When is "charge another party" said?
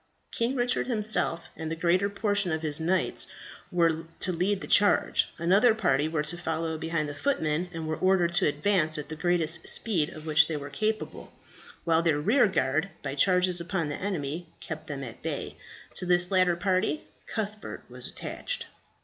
4.65-6.07